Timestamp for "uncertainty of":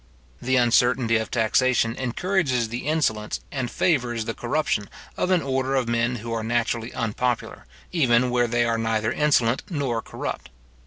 0.55-1.29